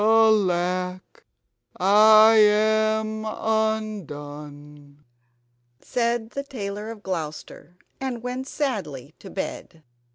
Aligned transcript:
"Alack, 0.03 1.25
I 1.79 2.33
am 2.37 3.23
undone!" 3.23 5.03
said 5.79 6.31
the 6.31 6.41
Tailor 6.41 6.89
of 6.89 7.03
Gloucester, 7.03 7.77
and 7.99 8.23
went 8.23 8.47
sadly 8.47 9.13
to 9.19 9.29
bed. 9.29 9.83